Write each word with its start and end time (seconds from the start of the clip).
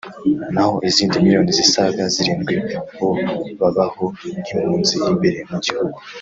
naho 0.53 0.75
izindi 0.89 1.15
miliyoni 1.23 1.51
zisaga 1.59 2.01
zirindwi 2.13 2.55
bo 2.97 3.09
babaho 3.59 4.03
nk’impunzi 4.39 4.95
imbere 5.11 5.39
mu 5.51 5.57
gihugu 5.65 5.97